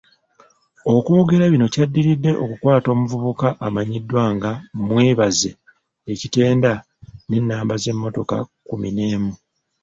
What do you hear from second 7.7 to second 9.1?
z'emmotoka kumi